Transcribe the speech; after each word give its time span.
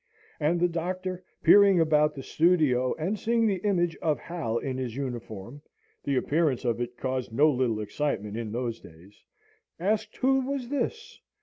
And 0.39 0.59
the 0.59 0.67
Doctor, 0.67 1.23
peering 1.43 1.79
about 1.79 2.15
the 2.15 2.23
studio, 2.23 2.95
and 2.97 3.19
seeing 3.19 3.45
the 3.45 3.61
image 3.63 3.95
of 3.97 4.17
Hal 4.17 4.57
in 4.57 4.79
his 4.79 4.95
uniform 4.95 5.61
(the 6.03 6.15
appearance 6.15 6.65
of 6.65 6.81
it 6.81 6.97
caused 6.97 7.31
no 7.31 7.51
little 7.51 7.79
excitement 7.81 8.35
in 8.35 8.51
those 8.51 8.79
days), 8.79 9.23
asked 9.79 10.17
who 10.17 10.39
was 10.49 10.69
this? 10.69 11.19